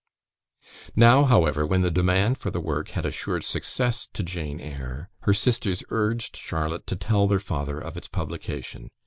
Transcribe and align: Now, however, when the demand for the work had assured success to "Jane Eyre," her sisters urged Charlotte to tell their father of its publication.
Now, 0.95 1.25
however, 1.25 1.63
when 1.63 1.81
the 1.81 1.91
demand 1.91 2.39
for 2.39 2.49
the 2.49 2.59
work 2.59 2.89
had 2.89 3.05
assured 3.05 3.43
success 3.43 4.07
to 4.13 4.23
"Jane 4.23 4.59
Eyre," 4.59 5.11
her 5.19 5.33
sisters 5.35 5.83
urged 5.91 6.35
Charlotte 6.35 6.87
to 6.87 6.95
tell 6.95 7.27
their 7.27 7.37
father 7.39 7.77
of 7.77 7.95
its 7.95 8.07
publication. 8.07 8.89